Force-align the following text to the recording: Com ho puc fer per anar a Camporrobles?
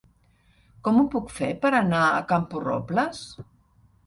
Com 0.87 0.97
ho 1.01 1.03
puc 1.15 1.29
fer 1.39 1.49
per 1.67 1.71
anar 1.81 2.01
a 2.07 2.25
Camporrobles? 2.33 3.23